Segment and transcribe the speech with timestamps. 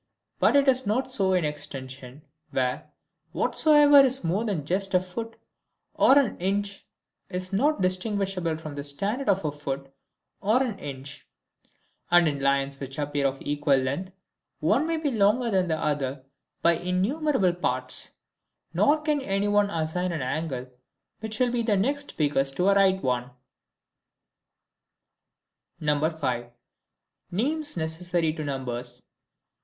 [0.39, 2.89] But it is not so in extension, where,
[3.33, 5.37] whatsoever is more than just a foot
[5.93, 6.87] or an inch,
[7.29, 9.93] is not distinguishable from the standard of a foot
[10.41, 11.27] or an inch;
[12.09, 14.11] and in lines which appear of an equal length,
[14.59, 16.23] one may be longer than the other
[16.63, 18.17] by innumerable parts:
[18.73, 20.65] nor can any one assign an angle,
[21.19, 23.29] which shall be the next biggest to a right one.
[25.79, 26.49] 5.
[27.29, 29.03] Names necessary to Numbers.